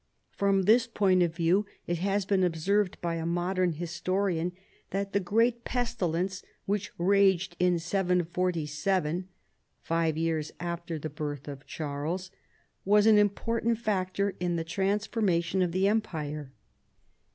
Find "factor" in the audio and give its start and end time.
13.77-14.33